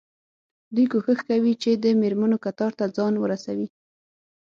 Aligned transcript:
دوی 0.75 0.85
کوښښ 0.91 1.19
کوي 1.29 1.53
چې 1.61 1.71
د 1.83 1.85
مېرمنو 2.01 2.37
کتار 2.45 2.71
ته 2.79 2.85
ځان 2.95 3.13
ورسوي. 3.19 3.67